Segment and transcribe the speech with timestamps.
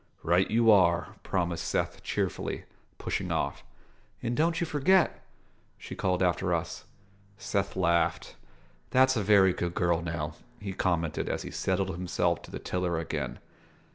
[0.23, 2.63] "Right you are," promised Seth cheerfully,
[2.97, 3.63] pushing off.
[4.23, 5.21] "And don't you forget!"
[5.77, 6.85] she called after us.
[7.37, 8.35] Seth laughed.
[8.89, 12.97] "That's a very good girl, now," he commented as he settled himself to the tiller
[12.97, 13.37] again.